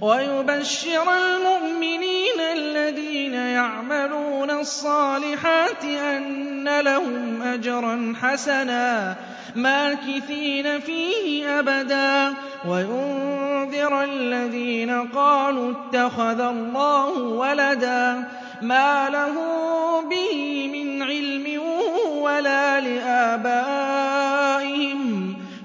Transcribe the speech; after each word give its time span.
ويبشر 0.00 1.12
المؤمنين 1.12 2.40
الذين 2.52 3.34
يعملون 3.34 4.50
الصالحات 4.50 5.84
أن 5.84 6.80
لهم 6.80 7.42
أجرا 7.42 8.14
حسنا 8.22 9.16
ماكثين 9.56 10.80
فيه 10.80 11.58
أبدا. 11.58 12.34
وينذر 12.68 14.04
الذين 14.04 15.08
قالوا 15.08 15.72
اتخذ 15.72 16.40
الله 16.40 17.18
ولدا 17.18 18.28
ما 18.62 19.08
له 19.10 19.34
به 20.10 20.68
من 20.72 21.02
علم 21.02 21.62
ولا 22.22 22.80
لآبائهم 22.80 23.89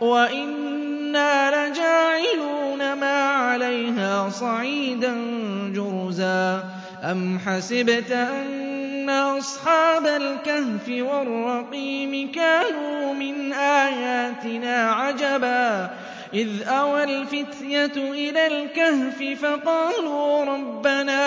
وَإِنَّا 0.00 1.50
لَجَاعِلُونَ 1.50 2.92
مَا 2.92 3.22
عَلَيْهَا 3.24 4.28
صَعِيدًا 4.28 5.14
جُرُزًا 5.74 6.64
أَمْ 7.02 7.38
حَسِبْتَ 7.38 8.10
أَنَّ 8.12 9.10
أَصْحَابَ 9.10 10.06
الْكَهْفِ 10.06 10.86
وَالرَّقِيمِ 10.88 12.32
كَانُوا 12.32 13.14
مِنْ 13.14 13.52
آيَاتِنَا 13.52 14.90
عَجَبًا 14.90 15.90
إِذْ 16.34 16.68
أَوَى 16.68 17.04
الْفِتْيَةُ 17.04 17.96
إِلَى 17.96 18.46
الْكَهْفِ 18.46 19.40
فَقَالُوا 19.42 20.44
رَبَّنَا 20.44 21.22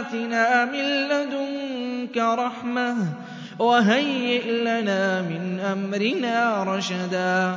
آتِنَا 0.00 0.64
مِن 0.64 0.84
لَّدُنكَ 1.08 2.16
رَحْمَةً 2.18 2.96
وَهَيِّئْ 3.58 4.50
لَنَا 4.50 5.22
مِنْ 5.22 5.60
أَمْرِنَا 5.60 6.62
رَشَدًا 6.64 7.56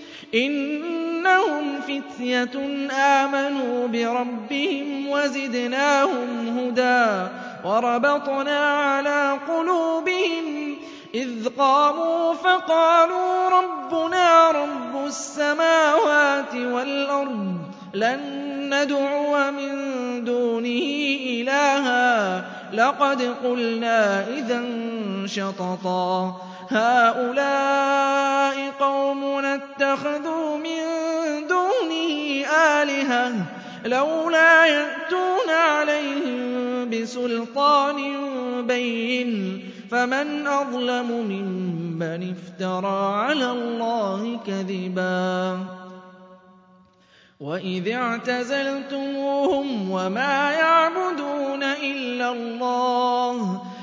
إِنَّهُمْ 0.35 1.81
فِتْيَةٌ 1.81 2.55
آمَنُوا 2.91 3.87
بِرَبِّهِمْ 3.87 5.07
وَزِدْنَاهُمْ 5.09 6.59
هُدًى 6.59 7.27
وَرَبَطْنَا 7.65 8.59
عَلَىٰ 8.59 9.37
قُلُوبِهِمْ 9.47 10.75
إِذْ 11.15 11.47
قَامُوا 11.57 12.33
فَقَالُوا 12.33 13.49
رَبُّنَا 13.49 14.51
رَبُّ 14.51 15.05
السَّمَاوَاتِ 15.05 16.55
وَالْأَرْضِ 16.55 17.57
لَن 17.93 18.19
نَّدْعُوَ 18.73 19.51
مِن 19.51 19.73
دُونِهِ 20.23 21.17
إِلَٰهًا 21.25 22.43
لَّقَدْ 22.73 23.21
قُلْنَا 23.43 24.27
إِذًا 24.27 24.63
شَطَطًا 25.25 26.35
هَٰؤُلَاءِ 26.71 28.71
قَوْمُنَا 28.79 29.10
اتَّخَذُوا 29.83 30.57
مِن 30.57 30.81
دُونِهِ 31.47 32.45
آلِهَةً 32.45 33.29
ۖ 33.29 33.33
لَّوْلَا 33.87 34.65
يَأْتُونَ 34.65 35.49
عَلَيْهِم 35.49 36.89
بِسُلْطَانٍ 36.89 37.97
بَيِّنٍ 38.67 39.59
فَمَنْ 39.91 40.47
أَظْلَمُ 40.47 41.11
مِمَّنِ 41.11 42.35
افْتَرَىٰ 42.35 43.13
عَلَى 43.15 43.51
اللَّهِ 43.51 44.39
كَذِبًا 44.47 45.57
وَإِذِ 47.39 47.89
اعْتَزَلْتُمُوهُمْ 47.91 49.91
وَمَا 49.91 50.51
يَعْبُدُونَ 50.51 51.63
إِلَّا 51.63 52.31
اللَّهَ 52.31 53.61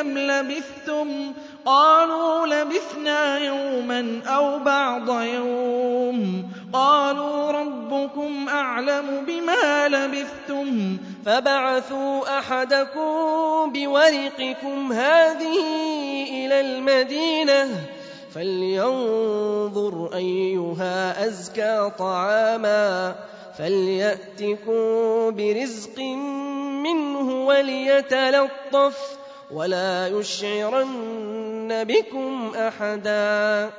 كَمْ 0.00 0.18
لَبِثْتُمْ 0.18 1.32
قَالُوا 1.66 2.46
لَبِثْنَا 2.46 3.38
يَوْمًا 3.38 4.20
أَوْ 4.26 4.58
بَعْضَ 4.58 5.08
يَوْمٍ 5.22 6.48
قَالُوا 6.72 7.50
رَبُّكُمْ 7.52 8.48
أَعْلَمُ 8.48 9.24
بِمَا 9.26 9.88
لَبِثْتُمْ 9.88 10.96
فَابْعَثُوا 11.26 12.38
أَحَدَكُم 12.38 13.72
بِوَرِقِكُمْ 13.72 14.92
هَٰذِهِ 14.92 15.58
إِلَى 16.30 16.60
الْمَدِينَةِ 16.60 17.68
فَلْيَنظُرْ 18.34 20.10
أَيُّهَا 20.14 21.26
أَزْكَىٰ 21.26 21.90
طَعَامًا 21.98 23.14
فَلْيَأْتِكُم 23.58 24.80
بِرِزْقٍ 25.36 25.98
مِّنْهُ 26.84 27.46
وَلْيَتَلَطَّفْ 27.46 29.19
ولا 29.52 30.06
يشعرن 30.06 31.84
بكم 31.84 32.52
أحدا. 32.56 33.70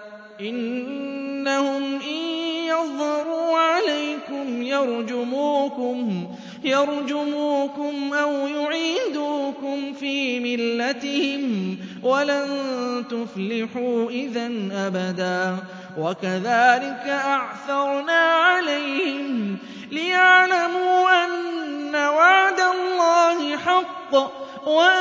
إنهم 0.41 1.83
إن 1.83 2.31
يظهروا 2.67 3.57
عليكم 3.57 4.61
يرجموكم 4.61 6.27
يرجموكم 6.63 8.13
أو 8.13 8.31
يعيدوكم 8.47 9.93
في 9.93 10.39
ملتهم 10.39 11.77
ولن 12.03 12.47
تفلحوا 13.09 14.09
إذا 14.09 14.51
أبدا. 14.71 15.57
وكذلك 15.97 17.05
أعثرنا 17.07 18.21
عليهم 18.21 19.57
ليعلموا 19.91 21.25
أن 21.25 21.95
وعد 21.95 22.59
الله 22.59 23.57
حق 23.57 24.13
وأن 24.67 25.00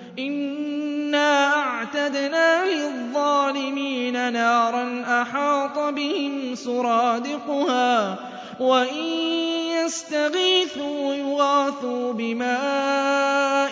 إنا 0.19 1.55
أعتدنا 1.55 2.65
للظالمين 2.65 4.33
نارا 4.33 5.03
أحاط 5.21 5.79
بهم 5.93 6.55
سرادقها 6.55 8.19
وإن 8.59 9.03
يستغيثوا 9.85 11.13
يغاثوا 11.13 12.13
بماء 12.13 13.71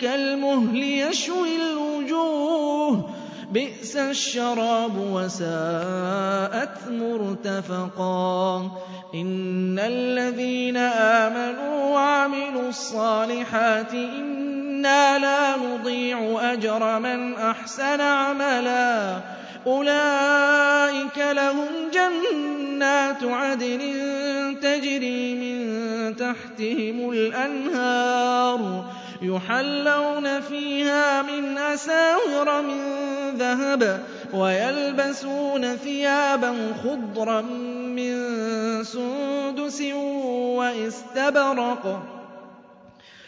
كالمهل 0.00 0.82
يشوي 0.82 1.56
الوجوه 1.56 3.10
بئس 3.52 3.96
الشراب 3.96 4.98
وساءت 5.12 6.88
مرتفقا 6.90 8.70
إن 9.14 9.78
الذين 9.78 10.76
آمنوا 10.76 11.94
وعملوا 11.94 12.68
الصالحات 12.68 13.94
إنا 14.78 15.18
لا 15.18 15.56
نضيع 15.56 16.38
أجر 16.52 16.98
من 16.98 17.34
أحسن 17.34 18.00
عملا. 18.00 19.20
أولئك 19.66 21.18
لهم 21.18 21.66
جنات 21.94 23.24
عدن 23.24 23.80
تجري 24.62 25.34
من 25.34 26.16
تحتهم 26.16 27.10
الأنهار 27.10 28.84
يحلون 29.22 30.40
فيها 30.40 31.22
من 31.22 31.58
أساور 31.58 32.62
من 32.62 32.80
ذهب 33.36 34.02
ويلبسون 34.34 35.76
ثيابا 35.76 36.72
خضرا 36.84 37.40
من 37.40 38.14
سندس 38.84 39.82
وإستبرق. 40.56 42.17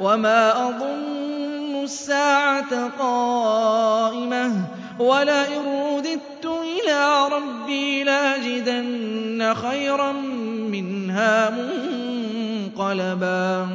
وما 0.00 0.68
أظن 0.68 1.82
الساعة 1.84 2.88
قائمة 2.98 4.52
ولئن 4.98 5.62
رددت 5.94 6.46
إلى 6.46 7.28
ربي 7.28 8.04
لاجدن 8.04 9.54
خيرا 9.54 10.12
منها 10.72 11.50
منقلبا 12.76 13.68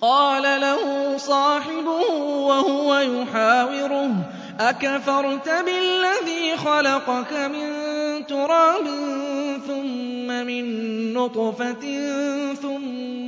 قال 0.00 0.42
له 0.60 1.16
صاحبه 1.16 2.10
وهو 2.22 2.98
يحاوره 2.98 4.10
أكفرت 4.60 5.48
بالذي 5.48 6.56
خلقك 6.56 7.32
من 7.32 7.68
تراب 8.26 8.86
ثم 9.66 10.26
من 10.26 10.64
نطفة 11.14 11.84
ثم 12.62 13.27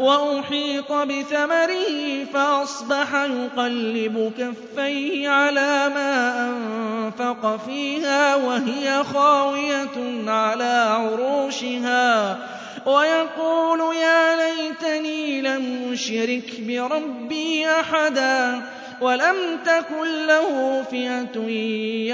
وَأُحِيطَ 0.00 0.92
بِثَمَرِهِ 0.92 2.24
فَأَصْبَحَ 2.34 3.14
يُقَلِّبُ 3.14 4.32
كَفَّيْهِ 4.38 5.28
عَلَىٰ 5.28 5.88
مَا 5.94 6.48
أَنفَقَ 6.48 7.56
فِيهَا 7.66 8.34
وَهِيَ 8.34 9.04
خَاوِيَةٌ 9.04 9.96
عَلَىٰ 10.30 10.86
عُرُوشِهَا 10.90 12.38
وَيَقُولُ 12.86 13.96
يَا 13.96 14.36
لَيْتَنِي 14.36 15.40
لَمْ 15.40 15.92
أُشْرِكْ 15.92 16.60
بِرَبِّي 16.60 17.66
أَحَدًا 17.68 18.62
وَلَمْ 19.00 19.36
تَكُن 19.64 20.26
لَّهُ 20.26 20.82
فِئَةٌ 20.90 21.36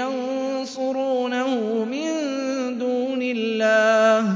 يَنصُرُونَهُ 0.03 1.49
مِن 1.91 2.11
دُونِ 2.79 3.19
اللَّهِ 3.21 4.35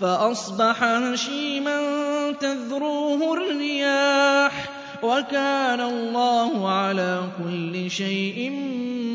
فَأَصْبَحَ 0.00 0.82
هَشِيمًا 0.84 1.78
تَذْرُوهُ 2.40 3.32
الرِّيَاحُ 3.34 4.52
ۗ 4.52 5.04
وَكَانَ 5.04 5.80
اللَّهُ 5.80 6.70
عَلَىٰ 6.70 7.22
كُلِّ 7.44 7.90
شَيْءٍ 7.90 8.50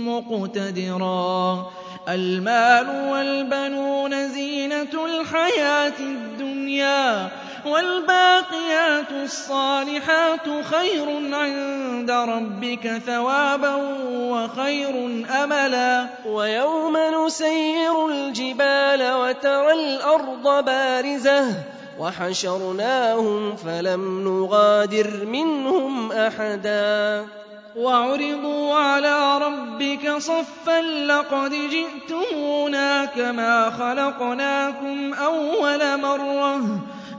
مُّقْتَدِرًا. 0.08 1.72
الْمَالُ 2.10 2.88
وَالْبَنُونَ 3.12 4.30
زِينَةُ 4.30 4.94
الْحَيَاةِ 5.06 6.00
الدُّنْيَا 6.00 7.32
وَالْبَاقِيَاتُ 7.66 9.12
الصَّالِحَاتُ 9.12 10.48
خَيْرٌ 10.64 11.36
عِندَ 11.36 12.12
رَبِّكَ 12.12 13.02
ثَوَابًا 13.08 13.76
وَخَيْرٌ 14.12 15.26
أَمَلًا. 15.44 16.08
وَيَوْمَ 16.26 16.98
نُسَيِّرُ 16.98 18.08
الْجِبَالَ 18.10 19.14
وَتَرَى 19.14 19.72
الْأَرْضَ 19.74 20.66
بَارِزَةً 20.66 21.46
وَحَشَرْنَاهُمْ 22.00 23.56
فَلَمْ 23.56 24.24
نُغَادِرْ 24.24 25.26
مِنْهُمْ 25.26 26.12
أَحَدًا. 26.12 27.26
وَعُرِضُوا 27.76 28.76
عَلَىٰ 28.76 29.38
رَبِّكَ 29.38 30.18
صَفًّا 30.18 30.82
لَّقَدْ 30.82 31.52
جِئْتُمُونَا 31.52 33.06
كَمَا 33.06 33.70
خَلَقْنَاكُمْ 33.70 35.14
أَوَّلَ 35.14 36.02
مَرَّةٍ. 36.02 36.62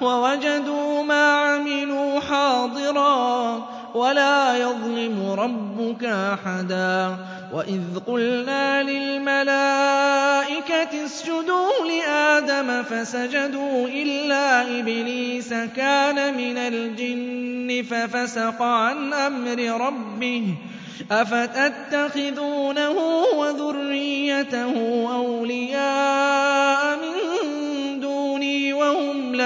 وَوَجَدُوا 0.00 1.02
مَا 1.02 1.36
عَمِلُوا 1.36 2.20
حَاضِرًا 2.20 3.62
وَلَا 3.94 4.56
يَظْلِمُ 4.56 5.30
رَبُّكَ 5.38 6.04
أَحَدًا. 6.04 7.16
وَإِذْ 7.54 7.80
قُلْنَا 8.06 8.82
لِلْمَلَائِكَةِ 8.82 9.44
اسْجُدُوا 11.04 11.70
لِآدَمَ 11.88 12.82
فَسَجَدُوا 12.82 13.88
إِلَّا 13.88 14.62
إِبْلِيسَ 14.80 15.54
كَانَ 15.76 16.34
مِنَ 16.36 16.58
الْجِنِّ 16.58 17.82
فَفَسَقَ 17.90 18.62
عَنْ 18.62 19.12
أَمْرِ 19.12 19.86
رَبِّهِ. 19.86 20.44
أَفَتَتَّخِذُونَهُ 21.12 22.96
وَذُرِّيَّتَهُ 23.36 24.74
أَوْلِيَاءَ 25.14 26.96
مِن 26.96 27.19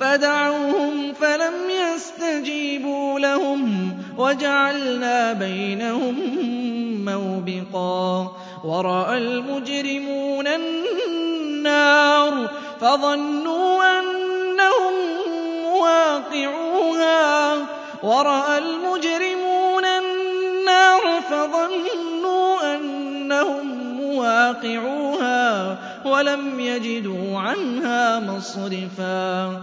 فَدَعَوْهُمْ 0.00 1.12
فَلَمْ 1.12 1.54
يَسْتَجِيبُوا 1.70 3.18
لَهُمْ 3.20 3.92
وَجَعَلْنَا 4.18 5.32
بَيْنَهُم 5.32 6.16
مَّوْبِقًا 7.04 8.36
وَرَأَى 8.64 9.18
الْمُجْرِمُونَ 9.18 10.46
النَّارَ 10.46 12.50
فَظَنُّوا 12.80 13.98
أَنَّهُم 13.98 14.94
مُّوَاقِعُوهَا 15.64 17.54
وَرَأَى 18.02 18.58
الْمُجْرِمُونَ 18.58 19.84
النَّارَ 19.84 21.20
فَظَنُّوا 21.30 22.74
أَنَّهُم 22.74 23.66
مُّوَاقِعُوهَا 24.00 25.76
وَلَمْ 26.04 26.60
يَجِدُوا 26.60 27.38
عَنْهَا 27.38 28.20
مَصْرِفًا 28.20 29.62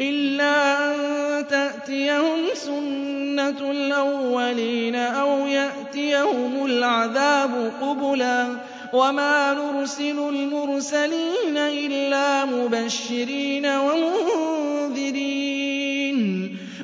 إِلَّا 0.00 0.86
أَن 0.90 1.46
تَأْتِيَهُمْ 1.46 2.40
سُنَّةُ 2.54 3.70
الْأَوَّلِينَ 3.70 4.94
أَوْ 4.96 5.46
يَأْتِيَهُمُ 5.46 6.66
الْعَذَابُ 6.66 7.72
قُبُلًا 7.82 8.46
وَمَا 8.92 9.54
نُرْسِلُ 9.54 10.18
الْمُرْسَلِينَ 10.18 11.56
إِلَّا 11.56 12.44
مُبَشِّرِينَ 12.44 13.66
وَمُنذِرِينَ 13.66 15.43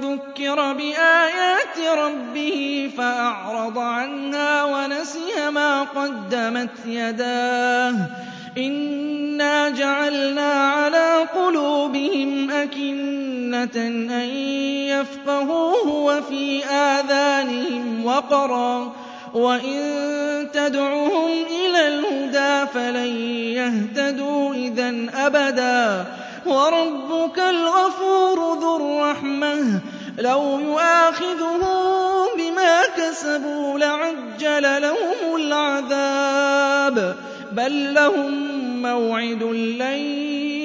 ذُكِّرَ 0.00 0.72
بِآيَاتِ 0.72 1.78
رَبِّهِ 1.98 2.90
فَأَعْرَضَ 2.96 3.78
عَنْهَا 3.78 4.64
وَنَسِيَ 4.64 5.50
مَا 5.50 5.82
قَدَّمَتْ 5.82 6.70
يَدَاهُ 6.86 7.94
إِنَّا 8.58 9.68
جَعَلْنَا 9.70 10.52
عَلَىٰ 10.52 11.26
قُلُوبِهِمْ 11.34 12.50
أَكِنَّةً 12.50 13.76
أَن 14.22 14.28
يَفْقَهُوهُ 14.88 15.88
وَفِي 15.88 16.64
آذَانِهِمْ 16.64 18.04
وَقْرًا 18.04 18.92
وَإِن 19.34 19.80
تَدْعُهُمْ 20.52 21.30
إِلَى 21.50 21.88
الْهُدَىٰ 21.88 22.66
فَلَن 22.74 23.12
يَهْتَدُوا 23.60 24.54
إِذًا 24.54 25.06
أَبَدًا 25.14 26.04
وَرَبُّكَ 26.46 27.38
الْغَفُورُ 27.38 28.58
ذُو 28.60 28.76
الرَّحْمَةِ 28.76 29.78
ۖ. 29.78 29.80
لَوْ 30.18 30.58
يُؤَاخِذُهُم 30.60 32.26
بِمَا 32.38 32.82
كَسَبُوا 32.96 33.78
لَعَجَّلَ 33.78 34.82
لَهُمُ 34.82 35.36
الْعَذَابَ 35.36 37.14
ۚ. 37.14 37.16
بَل 37.54 37.94
لَّهُم 37.94 38.32
مَّوْعِدٌ 38.82 39.42
لَّن 39.42 39.98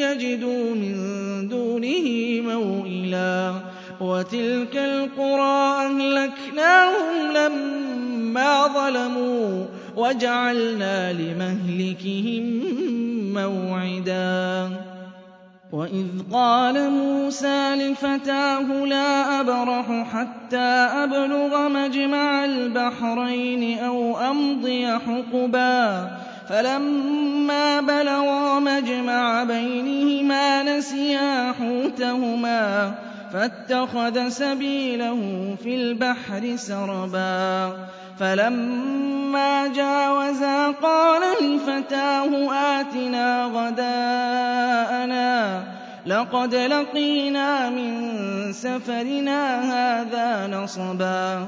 يَجِدُوا 0.01 0.75
مِن 0.75 1.47
دُونِهِ 1.49 2.41
مَوْئِلًا. 2.41 3.53
وَتِلْكَ 4.01 4.75
الْقُرَىٰ 4.75 5.85
أَهْلَكْنَاهُمْ 5.85 7.31
لَمَّا 7.33 8.67
ظَلَمُوا 8.67 9.65
وَجَعَلْنَا 9.97 11.13
لِمَهْلِكِهِم 11.13 12.45
مَّوْعِدًا. 13.33 14.90
وَإِذْ 15.71 16.07
قَالَ 16.31 16.89
مُوسَىٰ 16.91 17.75
لِفَتَاهُ 17.75 18.85
لَا 18.85 19.39
أَبْرَحُ 19.39 19.85
حَتَّىٰ 20.13 20.87
أَبْلُغَ 21.03 21.69
مَجْمَعَ 21.69 22.45
الْبَحْرَيْنِ 22.45 23.79
أَوْ 23.79 24.17
أَمْضِيَ 24.19 24.87
حُقُبًا 24.99 26.07
فَلَمَّا 26.49 27.81
بَلَغَا 27.81 28.59
مَجْمَعَ 28.59 29.43
بَيْنِهِمَا 29.43 30.63
نَسِيَا 30.63 31.51
حُوتَهُمَا 31.51 32.93
فَاتَّخَذَ 33.33 34.29
سَبِيلَهُ 34.29 35.55
فِي 35.63 35.75
الْبَحْرِ 35.75 36.55
سَرَبًا. 36.55 37.73
فَلَمَّا 38.19 39.67
جَاوَزَا 39.67 40.71
قَالَ 40.71 41.21
لِفَتَاهُ 41.41 42.53
آتِنَا 42.53 43.45
غَدَاءَنَا. 43.45 45.63
لَقَدْ 46.05 46.55
لَقِينَا 46.55 47.69
مِن 47.69 48.13
سَفَرِنَا 48.53 49.73
هَٰذَا 49.73 50.47
نَصَبًا. 50.47 51.47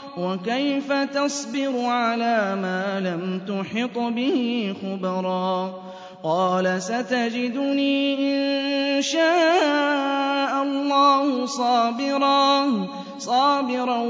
وَكَيْفَ 0.17 0.93
تَصْبِرُ 0.93 1.85
عَلَىٰ 1.85 2.55
مَا 2.55 2.99
لَمْ 2.99 3.41
تُحِطْ 3.47 3.97
بِهِ 3.97 4.73
خُبْرًا 4.81 5.73
قَالَ 6.23 6.81
سَتَجِدُنِي 6.81 7.97
إِن 8.19 9.01
شَاءَ 9.01 10.63
اللَّهُ 10.63 11.45
صَابِرًا 11.45 12.67
صَابِرًا 13.17 14.01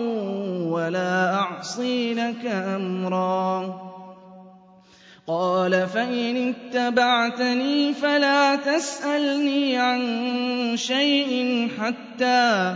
وَلَا 0.74 1.34
أَعْصِي 1.36 2.14
لَكَ 2.14 2.46
أَمْرًا 2.46 3.76
قال 5.28 5.88
فإن 5.88 6.54
اتبعتني 6.54 7.94
فلا 7.94 8.56
تسألني 8.56 9.78
عن 9.78 10.02
شيء 10.76 11.70
حتى 11.80 12.76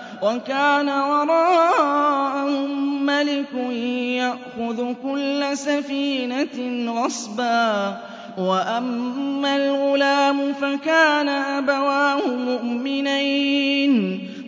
وكان 0.21 0.89
وراءهم 0.89 2.71
ملك 3.05 3.53
يأخذ 3.53 4.93
كل 5.03 5.45
سفينة 5.53 6.91
غصبا 6.93 7.97
وأما 8.37 9.55
الغلام 9.55 10.53
فكان 10.53 11.29
أبواه 11.29 12.27
مؤمنين 12.27 13.91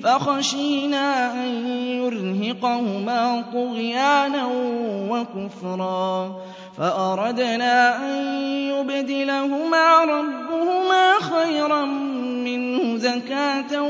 فخشينا 0.03 1.33
أن 1.33 1.67
يرهقهما 1.77 3.43
طغيانا 3.53 4.49
وكفرا 5.09 6.35
فأردنا 6.77 7.97
أن 8.05 8.25
يبدلهما 8.47 9.97
ربهما 9.97 11.13
خيرا 11.19 11.85
زكاة 13.03 13.81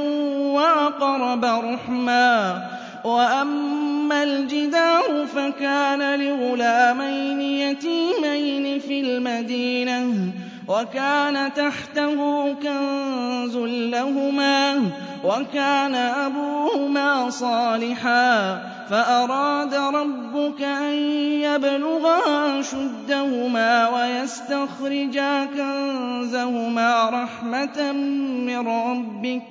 وأقرب 0.56 1.46
رحما 1.46 2.62
وأما 3.04 4.24
الجدار 4.24 5.26
فكان 5.36 6.20
لغلامين 6.20 7.42
يتيمين 7.42 8.80
في 8.80 9.00
المدينة 9.02 10.32
وكان 10.68 11.54
تحته 11.54 12.16
كنز 12.54 13.58
لهما 13.92 14.76
وكان 15.24 15.96
أبوهما 15.96 17.30
صالحا 17.30 18.64
فأراد 18.90 19.74
ربك 19.74 20.62
أن 20.62 20.94
يبلغا 21.42 22.62
شدهما 22.62 23.90
ويستخرجا 23.90 25.46
كنزهما 25.46 27.10
رحمة 27.10 27.92
من 27.92 28.68
ربك 28.68 29.50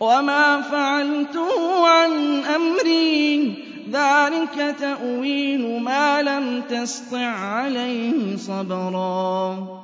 وما 0.00 0.60
فعلته 0.60 1.86
عن 1.86 2.42
أمري 2.54 3.54
ذلك 3.92 4.76
تأويل 4.80 5.82
ما 5.82 6.22
لم 6.22 6.62
تسطع 6.68 7.26
عليه 7.26 8.36
صبرا 8.36 9.83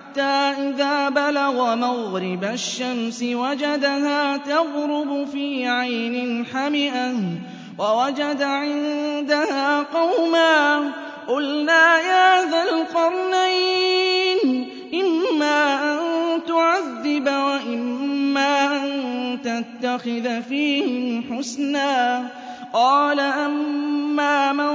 إذا 0.17 1.09
بلغ 1.09 1.75
مغرب 1.75 2.43
الشمس 2.43 3.23
وجدها 3.23 4.37
تغرب 4.37 5.27
في 5.31 5.67
عين 5.67 6.45
حمئة 6.45 7.13
ووجد 7.79 8.41
عندها 8.41 9.81
قوما 9.81 10.91
قلنا 11.27 11.99
يا 11.99 12.45
ذا 12.51 12.63
القرنين 12.63 14.41
إما 14.93 15.93
أن 15.93 15.99
تعذب 16.47 17.27
وإما 17.27 18.83
أن 18.83 19.37
تتخذ 19.43 20.41
فيهم 20.41 21.23
حسنا. 21.31 22.27
قال 22.73 23.19
أما 23.19 24.51
من 24.51 24.73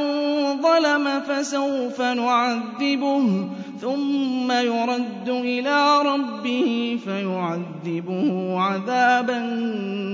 ظلم 0.63 1.21
فسوف 1.21 2.01
نعذبه. 2.01 3.49
ثم 3.81 4.53
يرد 4.53 5.29
إلى 5.29 5.99
ربه 5.99 6.99
فيعذبه 7.05 8.61
عذابا 8.61 9.39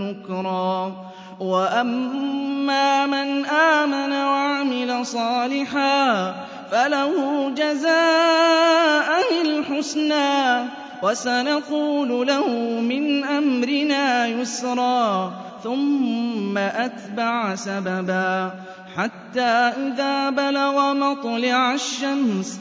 نكرا. 0.02 0.92
وأما 1.40 3.06
من 3.06 3.44
آمن 3.46 4.12
وعمل 4.12 5.06
صالحا 5.06 6.34
فله 6.70 7.48
جزاء 7.50 9.22
الحسنى. 9.46 10.68
وسنقول 11.02 12.26
له 12.26 12.48
من 12.80 13.24
أمرنا 13.24 14.26
يسرا. 14.26 15.32
ثم 15.64 16.58
أتبع 16.58 17.54
سببا. 17.54 18.50
حتى 18.96 19.40
إذا 19.40 20.30
بلغ 20.30 20.94
مطلع 20.94 21.74
الشمس 21.74 22.60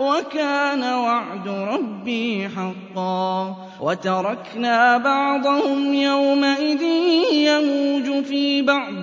وَكَانَ 0.00 0.82
وَعْدُ 0.84 1.48
رَبِّي 1.48 2.48
حَقًّا. 2.56 3.56
وَتَرَكْنَا 3.80 4.96
بَعْضَهُمْ 4.98 5.94
يَوْمَئِذٍ 5.94 6.82
يَمُوجُ 7.32 8.24
فِي 8.24 8.62
بَعْضٍ. 8.62 8.94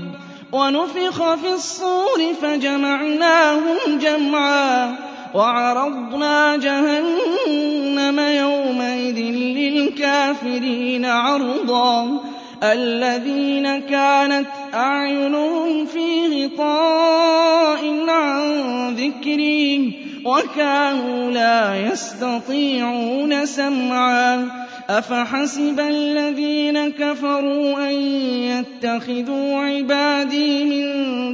وَنُفِخَ 0.52 1.34
فِي 1.34 1.54
الصُّورِ 1.54 2.34
فَجَمَعْنَاهُمْ 2.42 3.98
جَمْعًا. 3.98 4.96
وَعَرَضْنَا 5.36 6.58
جَهَنَّمَ 6.58 8.20
يَوْمَئِذٍ 8.20 9.20
لِّلْكَافِرِينَ 9.36 11.06
عَرْضًا. 11.06 12.20
الَّذِينَ 12.64 13.80
كَانَتْ 13.80 14.48
أَعْيُنُهُمْ 14.74 15.86
فِي 15.86 16.46
غِطَاءٍ 16.46 18.10
عَن 18.10 18.96
ذِكْرِي 18.96 20.05
وَكَانُوا 20.26 21.32
لَا 21.32 21.76
يَسْتَطِيعُونَ 21.92 23.46
سَمْعًا. 23.46 24.50
أَفَحَسِبَ 24.90 25.80
الَّذِينَ 25.80 26.92
كَفَرُوا 26.92 27.90
أَن 27.90 27.94
يَتَّخِذُوا 28.42 29.60
عِبَادِي 29.60 30.64
مِن 30.64 30.88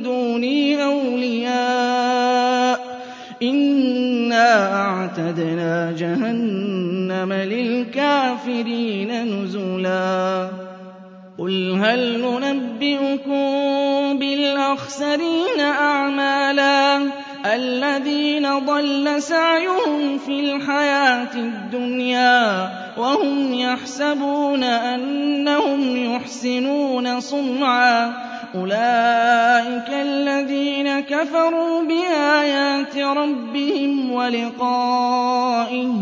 دُونِي 0.04 0.84
أَوْلِيَاءَ 0.84 2.77
ۚ. 2.77 2.82
إِنَّا 3.43 4.75
أَعْتَدْنَا 4.86 5.95
جَهَنَّمَ 5.97 7.34
لِلْكَافِرِينَ 7.34 9.12
نُزُلًا. 9.23 10.49
قُلْ 11.39 11.80
هَلْ 11.84 12.21
نُنَبِّئُكُم 12.21 13.39
بِالْأَخْسَرِينَ 14.19 15.60
أَعْمَالًا؟ 15.60 17.01
الَّذِينَ 17.45 18.60
ضَلَّ 18.60 19.21
سَعْيُهُمْ 19.21 20.17
فِي 20.17 20.39
الْحَيَاةِ 20.39 21.34
الدُّنْيَا 21.36 22.69
وَهُمْ 22.97 23.54
يَحْسَبُونَ 23.54 24.63
أَنَّهُمْ 24.63 26.13
يُحْسِنُونَ 26.15 27.19
صُنْعًا. 27.19 28.13
أُولَٰئِكَ 28.56 29.89
الَّذِينَ 29.89 30.99
كَفَرُوا 30.99 31.84
بِآيَاتِ 31.84 32.97
رَبِّهِمْ 32.97 34.12
وَلِقَائِهِ 34.12 35.93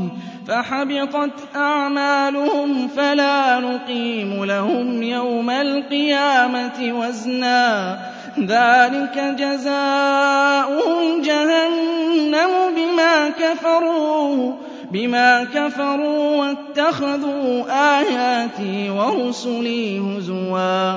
فَحَبِطَتْ 0.47 1.55
أَعْمَالُهُمْ 1.55 2.87
فَلَا 2.87 3.59
نُقِيمُ 3.59 4.45
لَهُمْ 4.45 5.03
يَوْمَ 5.03 5.49
الْقِيَامَةِ 5.49 6.79
وَزْنًا. 6.99 7.99
ذَٰلِكَ 8.45 9.35
جَزَاؤُهُمْ 9.37 11.21
جَهَنَّمُ 11.21 12.51
بِمَا 12.75 13.29
كَفَرُوا 13.29 14.53
بِمَا 14.91 15.43
كَفَرُوا 15.43 16.35
وَاتَّخَذُوا 16.35 17.63
آيَاتِي 17.99 18.89
وَرُسُلِي 18.89 19.99
هُزُوًا. 19.99 20.93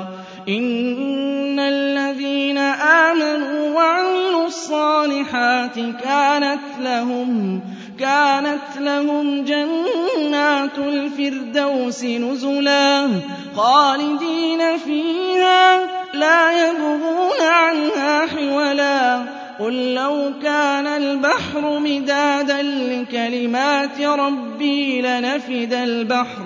إِنَّ 0.49 1.59
الَّذِينَ 1.61 2.59
آمَنُوا 2.59 3.77
وَعَمِلُوا 3.77 4.47
الصَّالِحَاتِ 4.47 5.75
كَانَتْ 6.05 6.61
لَهُمْ 6.81 7.61
كانت 8.03 8.81
لهم 8.81 9.45
جنات 9.45 10.79
الفردوس 10.79 12.05
نزلا 12.05 13.09
خالدين 13.57 14.79
فيها 14.79 15.81
لا 16.15 16.69
يبغون 16.69 17.41
عنها 17.41 18.27
حولا. 18.27 19.23
قل 19.61 19.95
لو 19.95 20.33
كان 20.43 20.87
البحر 20.87 21.79
مدادا 21.79 22.63
لكلمات 22.63 24.01
ربي 24.01 25.03
لنفد 25.03 25.73
البحر 25.73 26.45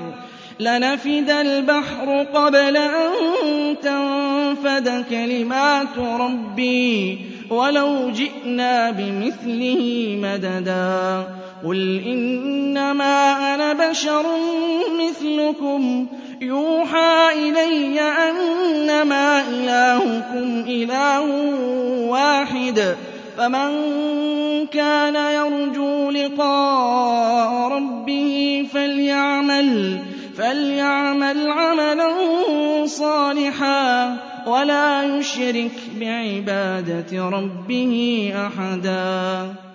لنفد 0.60 1.30
البحر 1.30 2.26
قبل 2.34 2.76
أن 2.76 3.12
تنفد 3.82 5.04
كلمات 5.10 5.98
ربي. 5.98 7.18
وَلَوْ 7.50 8.10
جِئْنَا 8.10 8.90
بِمِثْلِهِ 8.90 10.18
مَدَدًا. 10.22 11.45
قُلْ 11.64 12.02
إِنَّمَا 12.06 13.54
أَنَا 13.54 13.72
بَشَرٌ 13.90 14.24
مِّثْلُكُمْ 15.00 16.06
يُوحَىٰ 16.40 17.32
إِلَيَّ 17.32 18.00
أَنَّمَا 18.00 19.48
إِلَٰهُكُمْ 19.48 20.64
إِلَٰهٌ 20.68 21.24
وَاحِدٌ 22.08 22.96
فَمَن 23.38 23.70
كَانَ 24.66 25.14
يَرْجُو 25.16 26.10
لِقَاءَ 26.10 27.68
رَبِّهِ 27.72 28.66
فَلْيَعْمَلْ 28.74 29.98
فَلْيَعْمَلْ 30.38 31.50
عَمَلًا 31.50 32.10
صَالِحًا 32.86 34.16
وَلَا 34.46 35.02
يُشْرِكْ 35.02 35.76
بِعِبَادَةِ 36.00 37.12
رَبِّهِ 37.28 37.94
أَحَدًا 38.46 39.65